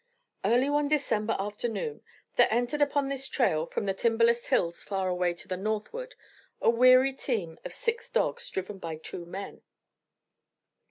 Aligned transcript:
Early 0.43 0.67
one 0.67 0.87
December 0.87 1.35
afternoon 1.37 2.01
there 2.35 2.47
entered 2.51 2.81
upon 2.81 3.07
this 3.09 3.27
trail 3.27 3.67
from 3.67 3.85
the 3.85 3.93
timberless 3.93 4.47
hills 4.47 4.81
far 4.81 5.07
away 5.07 5.35
to 5.35 5.47
the 5.47 5.55
northward 5.57 6.15
a 6.59 6.71
weary 6.71 7.13
team 7.13 7.59
of 7.63 7.71
six 7.71 8.09
dogs, 8.09 8.49
driven 8.49 8.79
by 8.79 8.95
two 8.95 9.27
men. 9.27 9.61